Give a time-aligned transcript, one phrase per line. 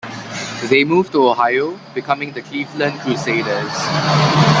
[0.71, 4.47] They moved to Ohio, becoming the Cleveland Crusaders.